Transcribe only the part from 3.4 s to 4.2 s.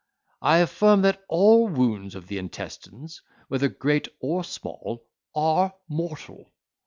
whether great